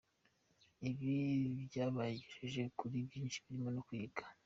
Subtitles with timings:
[0.89, 1.13] Ibi
[1.65, 4.23] byabagejeje kuri byinshi birimo no kwiga.